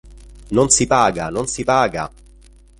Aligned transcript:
Non 0.47 0.69
si 0.71 0.87
paga, 0.87 1.29
non 1.29 1.45
si 1.45 1.63
paga! 1.63 2.11